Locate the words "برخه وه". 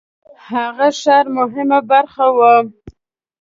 1.91-2.53